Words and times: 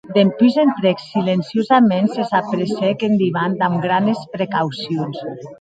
Dempús 0.17 0.53
entrèc 0.65 0.97
silenciosaments 1.11 2.13
e 2.23 2.27
s’apressèc 2.31 2.97
en 3.11 3.21
divan 3.23 3.51
damb 3.63 3.77
granes 3.87 4.19
precaucions. 4.37 5.17